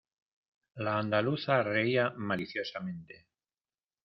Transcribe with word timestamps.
la 0.77 0.95
andaluza 0.97 1.61
reía 1.61 2.09
maliciosamente: 2.17 3.27